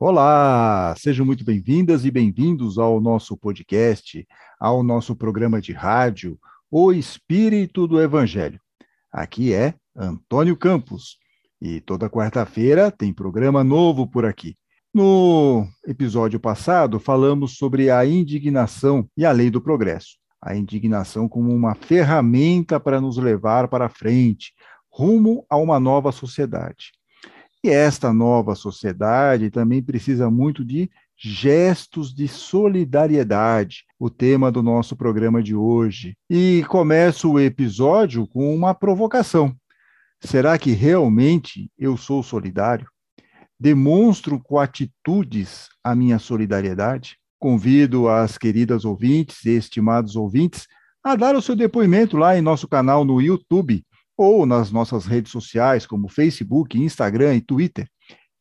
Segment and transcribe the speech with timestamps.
[0.00, 4.24] Olá, sejam muito bem-vindas e bem-vindos ao nosso podcast,
[4.60, 6.38] ao nosso programa de rádio,
[6.70, 8.60] O Espírito do Evangelho.
[9.10, 11.18] Aqui é Antônio Campos
[11.60, 14.54] e toda quarta-feira tem programa novo por aqui.
[14.94, 20.16] No episódio passado, falamos sobre a indignação e a lei do progresso.
[20.40, 24.52] A indignação como uma ferramenta para nos levar para frente,
[24.88, 26.92] rumo a uma nova sociedade.
[27.62, 34.94] E esta nova sociedade também precisa muito de gestos de solidariedade, o tema do nosso
[34.94, 36.16] programa de hoje.
[36.30, 39.52] E começo o episódio com uma provocação.
[40.20, 42.86] Será que realmente eu sou solidário?
[43.58, 47.16] Demonstro com atitudes a minha solidariedade?
[47.40, 50.68] Convido as queridas ouvintes e estimados ouvintes
[51.02, 53.84] a dar o seu depoimento lá em nosso canal no YouTube
[54.18, 57.88] ou nas nossas redes sociais, como Facebook, Instagram e Twitter.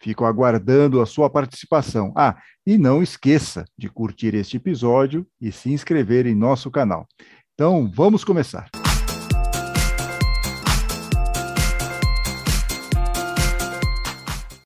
[0.02, 2.12] Fico aguardando a sua participação.
[2.18, 7.08] Ah, e não esqueça de curtir este episódio e se inscrever em nosso canal.
[7.54, 8.70] Então, vamos começar.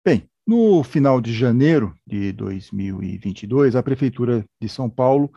[0.06, 5.30] Bem, no final de janeiro de 2022, a Prefeitura de São Paulo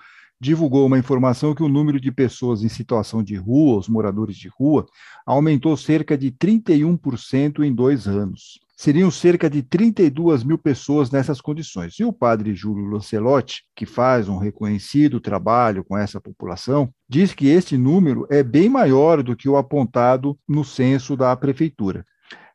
[0.45, 4.49] divulgou uma informação que o número de pessoas em situação de rua, os moradores de
[4.49, 4.85] rua,
[5.25, 8.61] aumentou cerca de 31% em dois anos.
[8.77, 11.99] Seriam cerca de 32 mil pessoas nessas condições.
[11.99, 17.47] E o padre Júlio Lancelotti, que faz um reconhecido trabalho com essa população, diz que
[17.47, 22.05] este número é bem maior do que o apontado no censo da prefeitura.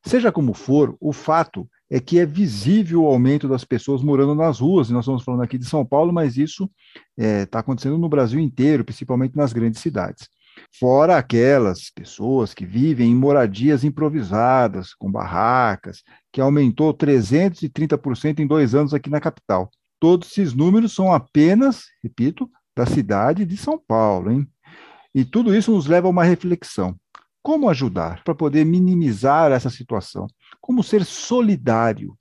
[0.05, 4.59] Seja como for, o fato é que é visível o aumento das pessoas morando nas
[4.59, 6.69] ruas, e nós estamos falando aqui de São Paulo, mas isso
[7.17, 10.27] está é, tá acontecendo no Brasil inteiro, principalmente nas grandes cidades.
[10.77, 18.75] Fora aquelas pessoas que vivem em moradias improvisadas, com barracas, que aumentou 330% em dois
[18.75, 19.69] anos aqui na capital.
[19.99, 24.31] Todos esses números são apenas, repito, da cidade de São Paulo.
[24.31, 24.47] Hein?
[25.14, 26.95] E tudo isso nos leva a uma reflexão.
[27.41, 30.27] Como ajudar para poder minimizar essa situação?
[30.61, 32.17] Como ser solidário?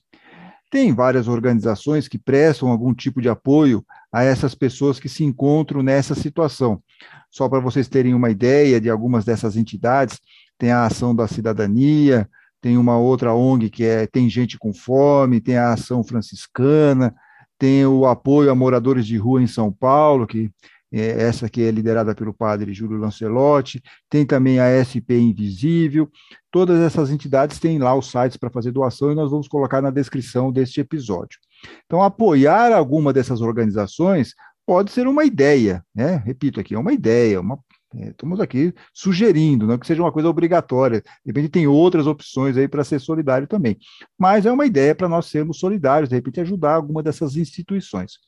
[0.70, 5.82] Tem várias organizações que prestam algum tipo de apoio a essas pessoas que se encontram
[5.82, 6.82] nessa situação.
[7.30, 10.18] Só para vocês terem uma ideia de algumas dessas entidades,
[10.58, 12.28] tem a Ação da Cidadania,
[12.60, 17.14] tem uma outra ONG que é Tem Gente com Fome, tem a Ação Franciscana,
[17.58, 20.50] tem o apoio a moradores de rua em São Paulo, que
[20.90, 26.10] essa que é liderada pelo padre Júlio Lancelotti, tem também a SP Invisível,
[26.50, 29.90] todas essas entidades têm lá os sites para fazer doação e nós vamos colocar na
[29.90, 31.38] descrição deste episódio.
[31.84, 34.34] Então, apoiar alguma dessas organizações
[34.66, 36.22] pode ser uma ideia, né?
[36.24, 37.58] Repito aqui, é uma ideia, uma, é,
[37.94, 41.00] estamos aqui sugerindo, não que seja uma coisa obrigatória.
[41.00, 43.78] De repente tem outras opções aí para ser solidário também.
[44.18, 48.18] Mas é uma ideia para nós sermos solidários, de repente ajudar alguma dessas instituições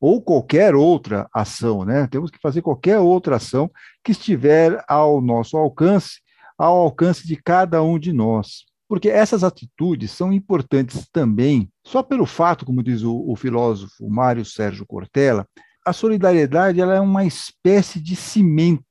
[0.00, 2.06] ou qualquer outra ação, né?
[2.08, 3.70] Temos que fazer qualquer outra ação
[4.04, 6.20] que estiver ao nosso alcance,
[6.58, 8.64] ao alcance de cada um de nós.
[8.86, 14.44] Porque essas atitudes são importantes também, só pelo fato, como diz o, o filósofo Mário
[14.44, 15.48] Sérgio Cortella,
[15.86, 18.84] a solidariedade ela é uma espécie de cimento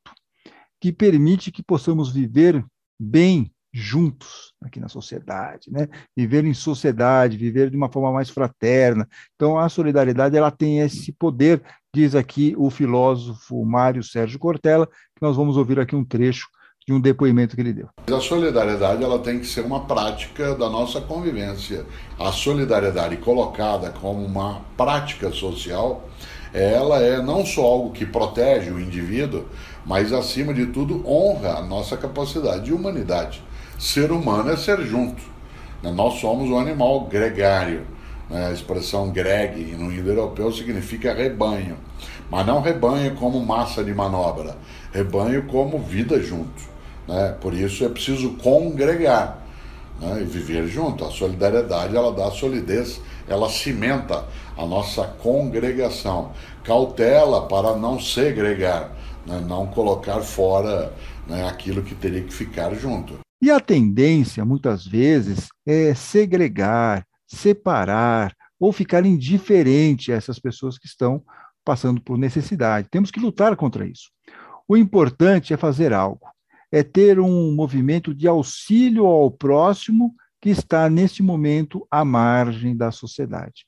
[0.83, 2.61] que permite que possamos viver
[2.99, 5.88] bem juntos aqui na sociedade, né?
[6.13, 9.07] Viver em sociedade, viver de uma forma mais fraterna.
[9.33, 11.63] Então, a solidariedade ela tem esse poder,
[11.95, 16.49] diz aqui o filósofo Mário Sérgio Cortella, que nós vamos ouvir aqui um trecho
[16.85, 17.88] de um depoimento que ele deu.
[18.05, 21.85] A solidariedade ela tem que ser uma prática da nossa convivência.
[22.19, 26.09] A solidariedade colocada como uma prática social,
[26.53, 29.47] ela é não só algo que protege o indivíduo,
[29.85, 33.44] mas acima de tudo honra a nossa capacidade de humanidade.
[33.77, 35.21] Ser humano é ser junto.
[35.81, 35.91] Né?
[35.91, 37.85] Nós somos um animal gregário.
[38.29, 38.47] Né?
[38.47, 41.77] A expressão greg no indo-europeu significa rebanho.
[42.31, 44.57] Mas não rebanho como massa de manobra,
[44.91, 46.63] rebanho como vida junto.
[47.08, 47.35] Né?
[47.41, 49.43] Por isso é preciso congregar
[50.19, 51.05] e viver junto.
[51.05, 54.25] A solidariedade ela dá solidez, ela cimenta
[54.58, 56.31] a nossa congregação.
[56.63, 58.91] Cautela para não segregar,
[59.25, 59.40] né?
[59.40, 60.93] não colocar fora
[61.28, 61.47] né?
[61.47, 63.20] aquilo que teria que ficar junto.
[63.41, 70.87] E a tendência, muitas vezes, é segregar, separar ou ficar indiferente a essas pessoas que
[70.87, 71.22] estão
[71.66, 72.87] passando por necessidade.
[72.90, 74.09] Temos que lutar contra isso.
[74.67, 76.25] O importante é fazer algo,
[76.72, 82.91] é ter um movimento de auxílio ao próximo que está, neste momento, à margem da
[82.91, 83.66] sociedade.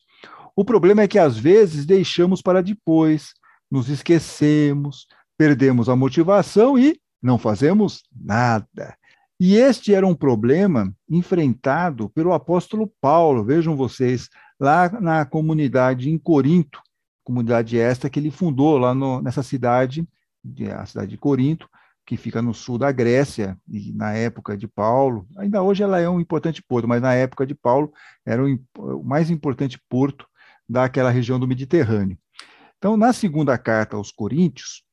[0.56, 3.34] O problema é que, às vezes, deixamos para depois,
[3.69, 5.06] nos esquecemos,
[5.38, 8.96] perdemos a motivação e não fazemos nada.
[9.40, 13.44] E este era um problema enfrentado pelo apóstolo Paulo.
[13.44, 14.30] Vejam vocês,
[14.60, 16.82] lá na comunidade em Corinto,
[17.24, 20.08] comunidade esta que ele fundou lá no, nessa cidade,
[20.80, 21.68] a cidade de Corinto,
[22.06, 26.08] que fica no sul da Grécia, e na época de Paulo, ainda hoje ela é
[26.08, 27.92] um importante porto, mas na época de Paulo
[28.24, 30.28] era o, o mais importante porto
[30.70, 32.18] daquela região do Mediterrâneo.
[32.78, 34.85] Então, na segunda carta aos Coríntios,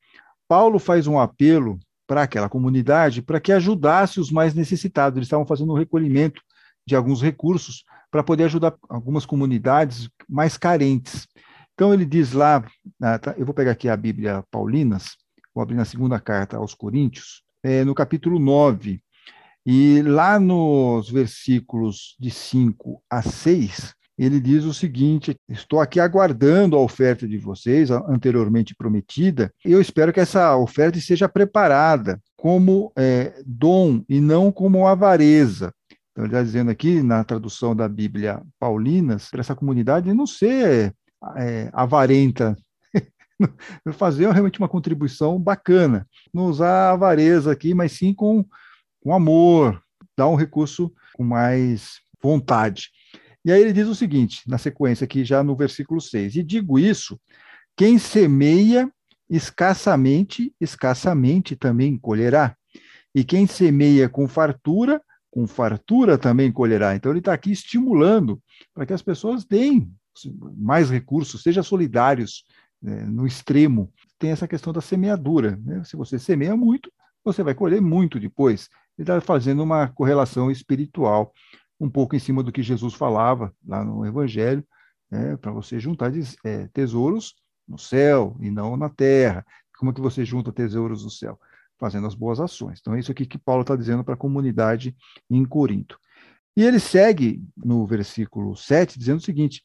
[0.53, 5.17] Paulo faz um apelo para aquela comunidade para que ajudasse os mais necessitados.
[5.17, 6.43] Eles estavam fazendo um recolhimento
[6.87, 11.27] de alguns recursos para poder ajudar algumas comunidades mais carentes.
[11.73, 12.63] Então ele diz lá,
[13.01, 15.17] ah, tá, eu vou pegar aqui a Bíblia Paulinas,
[15.55, 19.03] vou abrir na segunda carta aos Coríntios, é, no capítulo 9,
[19.65, 26.77] e lá nos versículos de 5 a 6, ele diz o seguinte: Estou aqui aguardando
[26.77, 33.41] a oferta de vocês, anteriormente prometida, eu espero que essa oferta seja preparada como é,
[33.47, 35.73] dom e não como avareza.
[36.11, 40.95] Então, ele está dizendo aqui, na tradução da Bíblia Paulinas, para essa comunidade não ser
[41.37, 42.57] é, avarenta,
[43.95, 48.45] fazer realmente uma contribuição bacana, não usar avareza aqui, mas sim com,
[49.01, 49.83] com amor,
[50.17, 52.91] dar um recurso com mais vontade.
[53.45, 56.79] E aí ele diz o seguinte, na sequência aqui, já no versículo 6: E digo
[56.79, 57.21] isso,
[57.77, 58.91] quem semeia
[59.29, 62.57] escassamente, escassamente também colherá.
[63.15, 66.95] E quem semeia com fartura, com fartura também colherá.
[66.95, 68.41] Então ele está aqui estimulando
[68.75, 69.91] para que as pessoas deem
[70.57, 72.45] mais recursos, sejam solidários
[72.81, 73.93] né, no extremo.
[74.19, 75.59] Tem essa questão da semeadura.
[75.65, 75.83] Né?
[75.85, 76.93] Se você semeia muito,
[77.25, 78.69] você vai colher muito depois.
[78.99, 81.33] Ele está fazendo uma correlação espiritual
[81.83, 84.65] um pouco em cima do que Jesus falava lá no Evangelho,
[85.11, 86.13] né, para você juntar
[86.45, 87.35] é, tesouros
[87.67, 89.45] no céu e não na terra.
[89.77, 91.39] Como é que você junta tesouros no céu?
[91.81, 92.79] Fazendo as boas ações.
[92.81, 94.95] Então, é isso aqui que Paulo está dizendo para a comunidade
[95.29, 95.99] em Corinto.
[96.57, 99.61] E ele segue no versículo 7, dizendo o seguinte: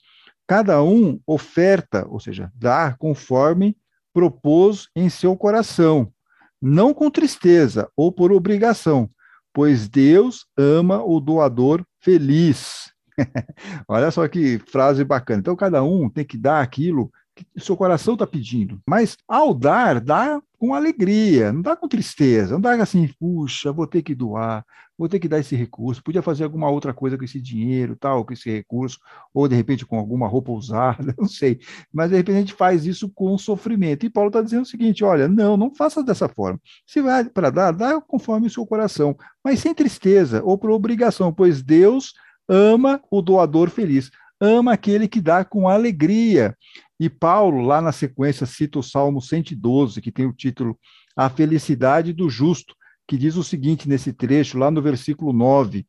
[0.47, 3.77] cada um oferta, ou seja, dá conforme
[4.11, 6.11] propôs em seu coração,
[6.59, 9.07] não com tristeza ou por obrigação,
[9.53, 12.94] pois Deus ama o doador feliz.
[13.86, 15.42] Olha só que frase bacana.
[15.42, 18.80] Então, cada um tem que dar aquilo que o seu coração está pedindo.
[18.88, 23.86] Mas, ao dar, dá com alegria, não dá com tristeza, não dá assim, puxa, vou
[23.86, 24.65] ter que doar,
[24.97, 28.25] vou ter que dar esse recurso, podia fazer alguma outra coisa com esse dinheiro, tal,
[28.25, 28.99] com esse recurso,
[29.33, 31.59] ou de repente com alguma roupa usada, não sei.
[31.94, 34.05] Mas de repente a gente faz isso com sofrimento.
[34.05, 36.59] E Paulo está dizendo o seguinte: olha, não, não faça dessa forma.
[36.85, 41.31] Se vai para dar, dá conforme o seu coração, mas sem tristeza ou por obrigação,
[41.31, 42.13] pois Deus
[42.49, 44.09] ama o doador feliz,
[44.39, 46.55] ama aquele que dá com alegria.
[46.99, 50.77] E Paulo, lá na sequência, cita o Salmo 112, que tem o título
[51.15, 52.75] A Felicidade do Justo,
[53.07, 55.86] que diz o seguinte nesse trecho, lá no versículo 9: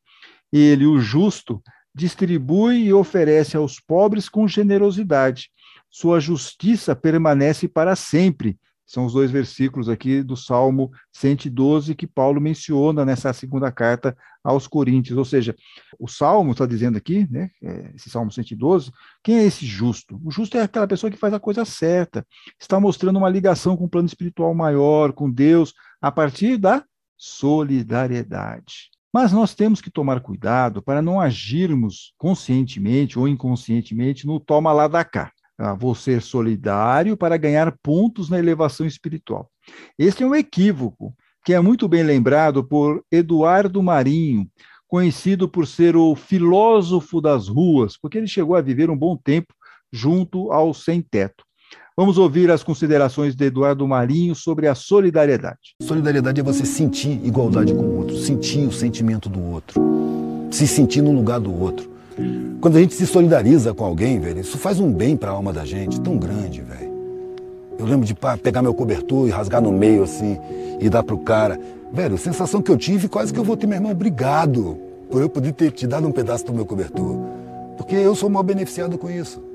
[0.53, 1.63] Ele, o justo,
[1.95, 5.51] distribui e oferece aos pobres com generosidade.
[5.91, 12.41] Sua justiça permanece para sempre, são os dois versículos aqui do Salmo 112 que Paulo
[12.41, 15.19] menciona nessa segunda carta aos Coríntios.
[15.19, 15.55] Ou seja,
[15.99, 18.91] o Salmo está dizendo aqui, né, é, esse Salmo 112,
[19.23, 20.19] quem é esse justo?
[20.25, 22.27] O justo é aquela pessoa que faz a coisa certa,
[22.59, 26.83] está mostrando uma ligação com o plano espiritual maior, com Deus, a partir da
[27.19, 28.91] solidariedade.
[29.13, 34.87] Mas nós temos que tomar cuidado para não agirmos conscientemente ou inconscientemente no toma lá
[34.87, 35.33] da cá.
[35.59, 39.51] Ah, vou ser solidário para ganhar pontos na elevação espiritual.
[39.99, 41.13] Este é um equívoco
[41.45, 44.49] que é muito bem lembrado por Eduardo Marinho,
[44.87, 49.53] conhecido por ser o filósofo das ruas, porque ele chegou a viver um bom tempo
[49.93, 51.45] junto ao sem-teto.
[51.99, 55.75] Vamos ouvir as considerações de Eduardo Marinho sobre a solidariedade.
[55.83, 59.83] Solidariedade é você sentir igualdade com o outro, sentir o sentimento do outro,
[60.49, 61.91] se sentir no lugar do outro.
[62.61, 65.53] Quando a gente se solidariza com alguém, velho, isso faz um bem para a alma
[65.53, 66.93] da gente tão grande, velho.
[67.77, 68.15] Eu lembro de
[68.45, 70.39] pegar meu cobertor e rasgar no meio assim
[70.79, 71.59] e dar pro cara.
[71.93, 74.79] Velho, a sensação que eu tive, quase que eu vou ter, meu irmão, obrigado
[75.11, 77.19] por eu poder ter te dado um pedaço do meu cobertor.
[77.77, 79.48] Porque eu sou mal beneficiado com isso.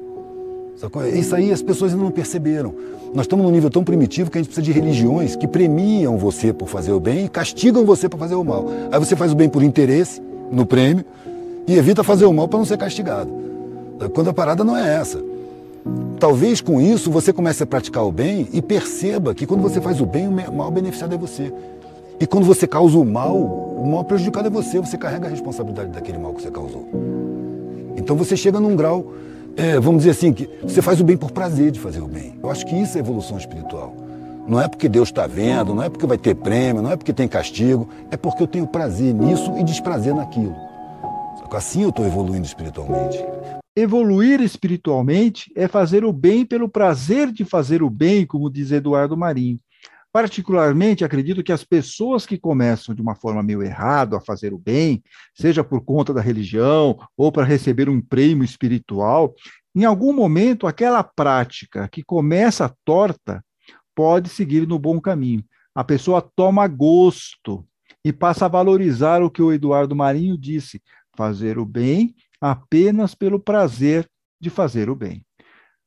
[1.14, 2.74] Isso aí as pessoas ainda não perceberam.
[3.14, 6.52] Nós estamos num nível tão primitivo que a gente precisa de religiões que premiam você
[6.52, 8.66] por fazer o bem e castigam você por fazer o mal.
[8.92, 10.22] Aí você faz o bem por interesse,
[10.52, 11.06] no prêmio,
[11.68, 13.30] e evita fazer o mal para não ser castigado.
[14.14, 15.24] Quando a parada não é essa.
[16.20, 20.02] Talvez com isso você comece a praticar o bem e perceba que quando você faz
[20.02, 21.54] o bem, o mal beneficiado é você.
[22.20, 25.90] E quando você causa o mal, o mal prejudicado é você, você carrega a responsabilidade
[25.92, 26.88] daquele mal que você causou.
[27.98, 29.14] Então você chega num grau,
[29.56, 32.38] é, vamos dizer assim, que você faz o bem por prazer de fazer o bem.
[32.42, 33.96] Eu acho que isso é evolução espiritual.
[34.48, 37.14] Não é porque Deus está vendo, não é porque vai ter prêmio, não é porque
[37.14, 40.56] tem castigo, é porque eu tenho prazer nisso e desprazer naquilo.
[41.54, 43.24] Assim eu estou evoluindo espiritualmente.
[43.76, 49.16] Evoluir espiritualmente é fazer o bem pelo prazer de fazer o bem, como diz Eduardo
[49.16, 49.60] Marinho.
[50.14, 54.60] Particularmente, acredito que as pessoas que começam de uma forma meio errada a fazer o
[54.60, 55.04] bem,
[55.34, 59.34] seja por conta da religião ou para receber um prêmio espiritual,
[59.76, 63.44] em algum momento aquela prática que começa torta
[63.96, 65.44] pode seguir no bom caminho.
[65.74, 67.66] A pessoa toma gosto
[68.06, 70.80] e passa a valorizar o que o Eduardo Marinho disse:
[71.18, 74.08] fazer o bem apenas pelo prazer
[74.40, 75.26] de fazer o bem.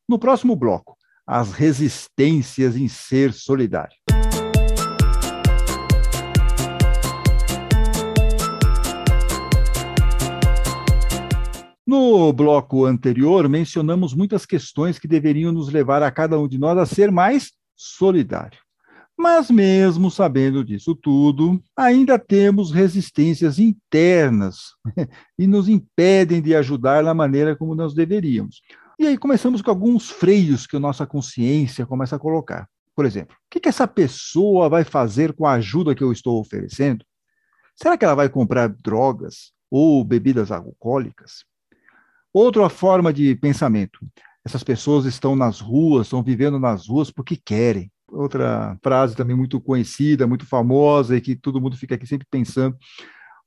[0.09, 3.97] No próximo bloco, as resistências em ser solidário.
[11.99, 16.77] No bloco anterior, mencionamos muitas questões que deveriam nos levar a cada um de nós
[16.77, 18.59] a ser mais solidário.
[19.17, 24.75] Mas, mesmo sabendo disso tudo, ainda temos resistências internas
[25.39, 28.61] e nos impedem de ajudar da maneira como nós deveríamos.
[28.99, 32.69] E aí começamos com alguns freios que a nossa consciência começa a colocar.
[32.95, 37.03] Por exemplo, o que, essa pessoa vai fazer com a ajuda que eu estou oferecendo?
[37.75, 41.47] Será que ela vai comprar drogas ou bebidas alcoólicas?
[42.39, 43.99] Outra forma de pensamento.
[44.45, 47.91] Essas pessoas estão nas ruas, estão vivendo nas ruas porque querem.
[48.13, 52.77] Outra frase também muito conhecida, muito famosa e que todo mundo fica aqui sempre pensando.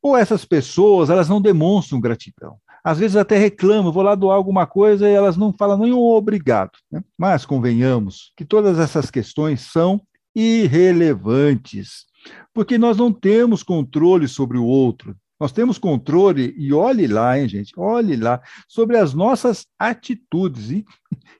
[0.01, 2.57] Ou essas pessoas, elas não demonstram gratidão.
[2.83, 6.71] Às vezes até reclamam, vou lá doar alguma coisa e elas não falam nenhum obrigado.
[6.91, 7.03] Né?
[7.15, 10.01] Mas convenhamos que todas essas questões são
[10.35, 12.05] irrelevantes,
[12.51, 15.15] porque nós não temos controle sobre o outro.
[15.39, 20.69] Nós temos controle, e olhe lá, hein, gente, olhe lá, sobre as nossas atitudes.
[20.69, 20.85] E,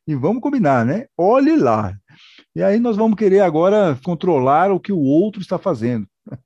[0.08, 1.08] e vamos combinar, né?
[1.18, 1.94] Olhe lá.
[2.56, 6.08] E aí nós vamos querer agora controlar o que o outro está fazendo.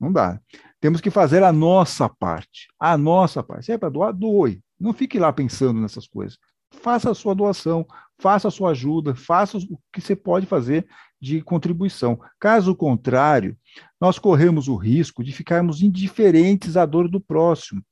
[0.00, 0.40] Não dá.
[0.80, 2.68] Temos que fazer a nossa parte.
[2.80, 3.66] A nossa parte.
[3.66, 4.60] Se é para doar, doe.
[4.80, 6.38] Não fique lá pensando nessas coisas.
[6.82, 7.86] Faça a sua doação,
[8.18, 10.86] faça a sua ajuda, faça o que você pode fazer
[11.20, 12.20] de contribuição.
[12.38, 13.56] Caso contrário,
[14.00, 17.82] nós corremos o risco de ficarmos indiferentes à dor do próximo.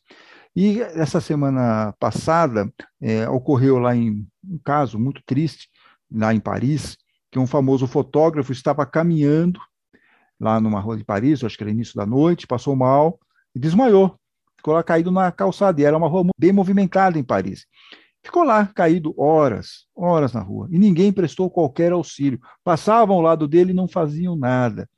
[0.54, 5.68] E essa semana passada é, ocorreu lá em um caso muito triste,
[6.10, 6.98] lá em Paris,
[7.30, 9.58] que um famoso fotógrafo estava caminhando
[10.38, 13.18] lá numa rua de Paris, acho que era início da noite, passou mal
[13.54, 14.18] e desmaiou.
[14.56, 17.66] Ficou lá caído na calçada, e era uma rua bem movimentada em Paris.
[18.24, 22.40] Ficou lá, caído horas, horas na rua, e ninguém prestou qualquer auxílio.
[22.62, 24.88] Passavam ao lado dele e não faziam nada.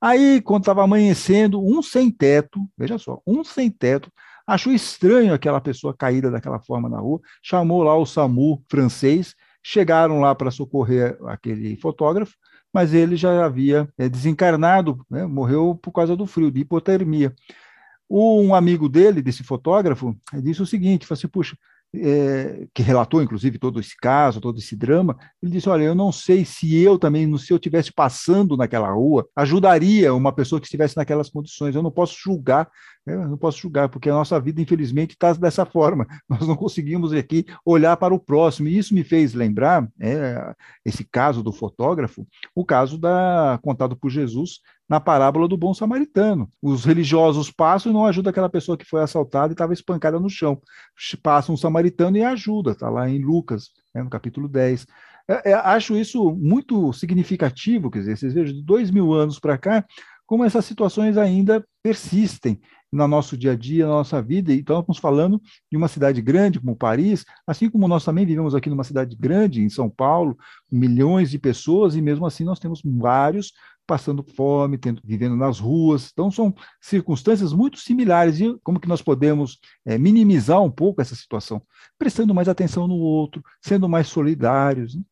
[0.00, 4.12] Aí, quando estava amanhecendo, um sem teto, veja só, um sem teto,
[4.46, 10.20] achou estranho aquela pessoa caída daquela forma na rua, chamou lá o SAMU francês, chegaram
[10.20, 12.34] lá para socorrer aquele fotógrafo,
[12.70, 17.34] mas ele já havia é, desencarnado, né, morreu por causa do frio, de hipotermia.
[18.10, 21.56] Um amigo dele, desse fotógrafo, disse o seguinte: assim, puxa,
[21.96, 26.10] é, que relatou, inclusive, todo esse caso, todo esse drama, ele disse: Olha, eu não
[26.10, 30.96] sei se eu também, se eu estivesse passando naquela rua, ajudaria uma pessoa que estivesse
[30.96, 31.74] naquelas condições.
[31.74, 32.68] Eu não posso julgar,
[33.06, 33.16] né?
[33.16, 36.06] não posso julgar, porque a nossa vida, infelizmente, está dessa forma.
[36.28, 38.68] Nós não conseguimos aqui olhar para o próximo.
[38.68, 44.10] E isso me fez lembrar, é, esse caso do fotógrafo, o caso da contado por
[44.10, 46.48] Jesus na parábola do bom samaritano.
[46.62, 50.28] Os religiosos passam e não ajudam aquela pessoa que foi assaltada e estava espancada no
[50.28, 50.60] chão.
[51.22, 54.86] Passa um samaritano e ajuda, está lá em Lucas, né, no capítulo 10.
[55.28, 59.56] É, é, acho isso muito significativo, quer dizer, vocês vejam, de dois mil anos para
[59.56, 59.84] cá,
[60.26, 62.60] como essas situações ainda persistem
[62.92, 64.52] no nosso dia a dia, na nossa vida.
[64.52, 68.70] Então, estamos falando de uma cidade grande como Paris, assim como nós também vivemos aqui
[68.70, 70.36] numa cidade grande, em São Paulo,
[70.70, 73.52] milhões de pessoas, e mesmo assim nós temos vários
[73.86, 76.10] passando fome, tendo, vivendo nas ruas.
[76.12, 78.40] Então, são circunstâncias muito similares.
[78.40, 81.62] E como que nós podemos é, minimizar um pouco essa situação?
[81.98, 84.94] Prestando mais atenção no outro, sendo mais solidários.
[84.94, 85.02] Né?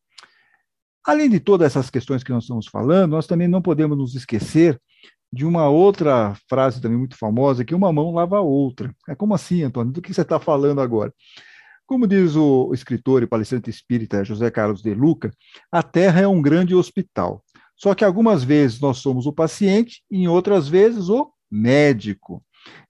[1.05, 4.79] Além de todas essas questões que nós estamos falando, nós também não podemos nos esquecer
[5.31, 8.95] de uma outra frase também muito famosa, que uma mão lava a outra.
[9.09, 9.91] É como assim, Antônio?
[9.91, 11.11] Do que você está falando agora?
[11.85, 15.31] Como diz o escritor e palestrante espírita José Carlos de Luca,
[15.71, 17.43] a Terra é um grande hospital.
[17.83, 22.41] Só que algumas vezes nós somos o paciente e em outras vezes o médico.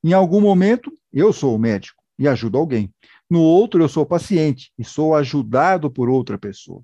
[0.04, 2.94] Em algum momento, eu sou o médico e ajudo alguém.
[3.28, 6.84] No outro, eu sou o paciente e sou ajudado por outra pessoa.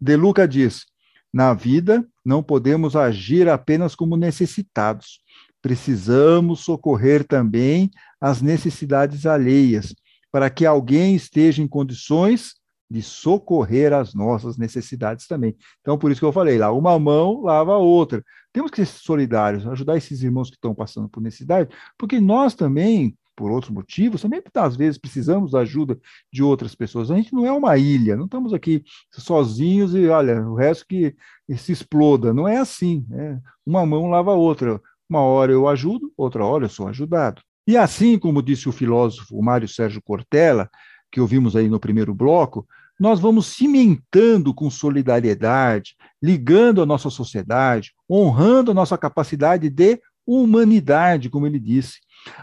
[0.00, 0.86] De Luca diz:
[1.32, 5.18] na vida, não podemos agir apenas como necessitados.
[5.60, 7.90] Precisamos socorrer também
[8.20, 9.92] as necessidades alheias,
[10.30, 12.59] para que alguém esteja em condições
[12.90, 15.56] de socorrer as nossas necessidades também.
[15.80, 18.24] Então, por isso que eu falei lá, uma mão lava a outra.
[18.52, 23.16] Temos que ser solidários, ajudar esses irmãos que estão passando por necessidade, porque nós também
[23.40, 25.98] por outros motivos, também às vezes precisamos da ajuda
[26.30, 27.10] de outras pessoas.
[27.10, 31.16] A gente não é uma ilha, não estamos aqui sozinhos e olha, o resto que
[31.56, 32.34] se exploda.
[32.34, 33.06] Não é assim.
[33.08, 33.40] Né?
[33.64, 34.78] Uma mão lava a outra.
[35.08, 37.40] Uma hora eu ajudo, outra hora eu sou ajudado.
[37.66, 40.68] E assim como disse o filósofo Mário Sérgio Cortella,
[41.10, 42.66] que ouvimos aí no primeiro bloco,
[43.00, 51.30] nós vamos cimentando com solidariedade, ligando a nossa sociedade, honrando a nossa capacidade de humanidade,
[51.30, 51.94] como ele disse.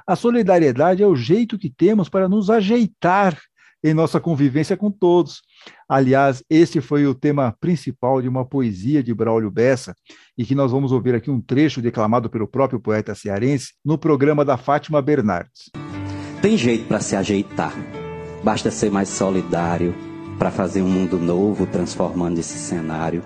[0.08, 3.40] A solidariedade é o jeito que temos para nos ajeitar
[3.84, 5.44] em nossa convivência com todos.
[5.88, 9.94] Aliás, esse foi o tema principal de uma poesia de Braulio Bessa,
[10.36, 14.44] e que nós vamos ouvir aqui um trecho declamado pelo próprio poeta cearense no programa
[14.44, 15.70] da Fátima Bernardes.
[16.42, 17.74] Tem jeito para se ajeitar,
[18.44, 23.24] basta ser mais solidário para fazer um mundo novo, transformando esse cenário.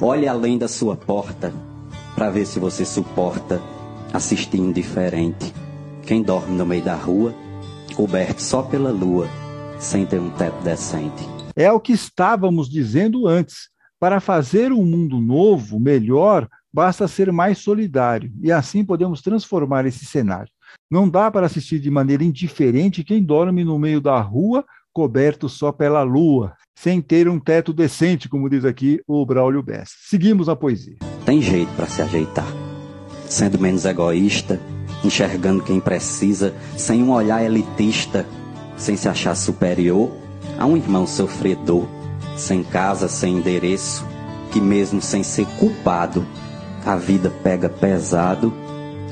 [0.00, 1.52] Olhe além da sua porta
[2.14, 3.60] para ver se você suporta
[4.12, 5.52] assistir indiferente.
[6.02, 7.34] Quem dorme no meio da rua,
[7.94, 9.28] coberto só pela lua,
[9.78, 11.28] sem ter um teto decente.
[11.54, 13.68] É o que estávamos dizendo antes.
[13.98, 20.04] Para fazer um mundo novo, melhor, basta ser mais solidário e assim podemos transformar esse
[20.04, 20.52] cenário.
[20.90, 24.64] Não dá para assistir de maneira indiferente quem dorme no meio da rua
[24.96, 29.92] coberto só pela lua, sem ter um teto decente, como diz aqui o Braulio Bessa.
[30.08, 30.96] Seguimos a poesia.
[31.22, 32.50] Tem jeito para se ajeitar,
[33.28, 34.58] sendo menos egoísta,
[35.04, 38.26] enxergando quem precisa, sem um olhar elitista,
[38.74, 40.10] sem se achar superior
[40.58, 41.86] a um irmão sofredor,
[42.34, 44.02] sem casa, sem endereço,
[44.50, 46.24] que mesmo sem ser culpado,
[46.86, 48.50] a vida pega pesado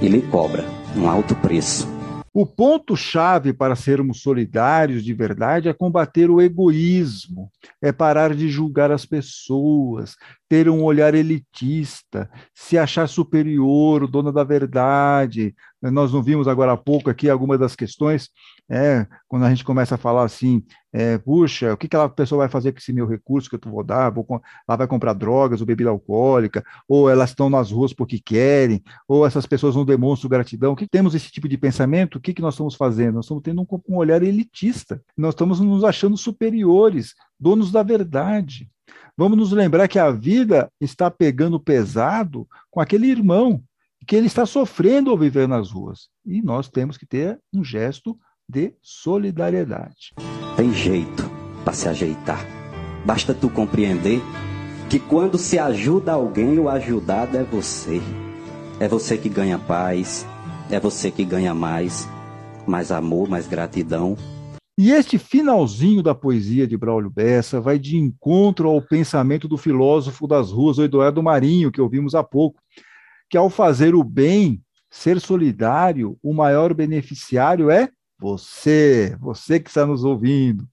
[0.00, 0.64] e lhe cobra
[0.96, 1.93] um alto preço.
[2.36, 7.48] O ponto-chave para sermos solidários de verdade é combater o egoísmo,
[7.80, 10.16] é parar de julgar as pessoas,
[10.48, 15.54] ter um olhar elitista, se achar superior, dono da verdade.
[15.90, 18.30] Nós não vimos agora há pouco aqui algumas das questões,
[18.70, 22.48] é, quando a gente começa a falar assim, é, puxa, o que aquela pessoa vai
[22.48, 24.10] fazer com esse meu recurso que eu vou dar?
[24.10, 24.26] Vou,
[24.66, 29.26] ela vai comprar drogas ou bebida alcoólica, ou elas estão nas ruas porque querem, ou
[29.26, 30.72] essas pessoas não demonstram gratidão.
[30.72, 32.16] O que temos esse tipo de pensamento?
[32.16, 33.16] O que, que nós estamos fazendo?
[33.16, 35.02] Nós estamos tendo um, um olhar elitista.
[35.16, 38.68] Nós estamos nos achando superiores, donos da verdade.
[39.16, 43.62] Vamos nos lembrar que a vida está pegando pesado com aquele irmão
[44.04, 46.08] que ele está sofrendo ao viver nas ruas.
[46.24, 48.16] E nós temos que ter um gesto
[48.48, 50.12] de solidariedade.
[50.56, 51.30] Tem jeito
[51.64, 52.44] para se ajeitar.
[53.04, 54.20] Basta tu compreender
[54.90, 58.00] que quando se ajuda alguém, o ajudado é você.
[58.78, 60.26] É você que ganha paz,
[60.70, 62.08] é você que ganha mais,
[62.66, 64.16] mais amor, mais gratidão,
[64.76, 70.26] e este finalzinho da poesia de Braulio Bessa vai de encontro ao pensamento do filósofo
[70.26, 72.60] das ruas, Eduardo Marinho, que ouvimos há pouco,
[73.28, 79.84] que ao fazer o bem, ser solidário, o maior beneficiário é você, você que está
[79.84, 80.68] nos ouvindo.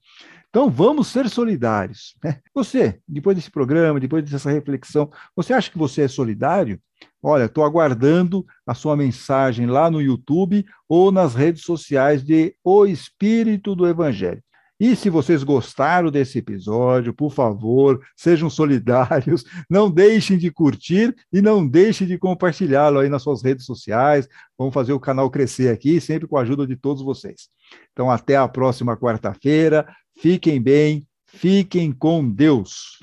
[0.48, 2.14] Então vamos ser solidários.
[2.22, 2.38] Né?
[2.54, 6.78] Você, depois desse programa, depois dessa reflexão, você acha que você é solidário?
[7.22, 12.84] Olha, estou aguardando a sua mensagem lá no YouTube ou nas redes sociais de O
[12.84, 14.42] Espírito do Evangelho.
[14.82, 21.40] E se vocês gostaram desse episódio, por favor, sejam solidários, não deixem de curtir e
[21.40, 24.28] não deixem de compartilhá-lo aí nas suas redes sociais.
[24.58, 27.48] Vamos fazer o canal crescer aqui, sempre com a ajuda de todos vocês.
[27.92, 29.86] Então, até a próxima quarta-feira.
[30.20, 32.98] Fiquem bem, fiquem com Deus.